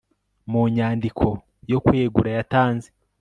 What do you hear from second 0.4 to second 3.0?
munyandiko yo kwegura yatanze